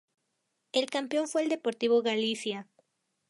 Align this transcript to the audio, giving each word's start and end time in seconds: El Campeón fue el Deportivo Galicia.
El 0.71 0.89
Campeón 0.89 1.27
fue 1.27 1.43
el 1.43 1.49
Deportivo 1.49 2.01
Galicia. 2.01 2.67